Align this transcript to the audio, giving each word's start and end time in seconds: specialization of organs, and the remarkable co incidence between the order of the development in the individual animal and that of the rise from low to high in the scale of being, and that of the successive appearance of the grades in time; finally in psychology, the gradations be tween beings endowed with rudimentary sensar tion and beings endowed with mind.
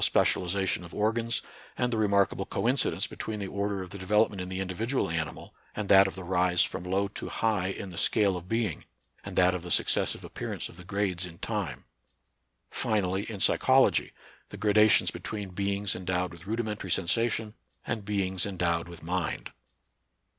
specialization 0.03 0.83
of 0.83 0.95
organs, 0.95 1.43
and 1.77 1.93
the 1.93 1.97
remarkable 1.97 2.43
co 2.43 2.67
incidence 2.67 3.05
between 3.05 3.39
the 3.39 3.45
order 3.45 3.83
of 3.83 3.91
the 3.91 3.99
development 3.99 4.41
in 4.41 4.49
the 4.49 4.59
individual 4.59 5.11
animal 5.11 5.53
and 5.75 5.89
that 5.89 6.07
of 6.07 6.15
the 6.15 6.23
rise 6.23 6.63
from 6.63 6.83
low 6.83 7.07
to 7.07 7.29
high 7.29 7.67
in 7.67 7.91
the 7.91 7.99
scale 7.99 8.35
of 8.35 8.49
being, 8.49 8.83
and 9.23 9.35
that 9.35 9.53
of 9.53 9.61
the 9.61 9.69
successive 9.69 10.23
appearance 10.23 10.69
of 10.69 10.77
the 10.77 10.83
grades 10.83 11.27
in 11.27 11.37
time; 11.37 11.83
finally 12.71 13.29
in 13.29 13.39
psychology, 13.39 14.11
the 14.49 14.57
gradations 14.57 15.11
be 15.11 15.19
tween 15.19 15.49
beings 15.49 15.95
endowed 15.95 16.31
with 16.33 16.47
rudimentary 16.47 16.89
sensar 16.89 17.29
tion 17.29 17.53
and 17.85 18.03
beings 18.03 18.43
endowed 18.43 18.87
with 18.87 19.03
mind. 19.03 19.51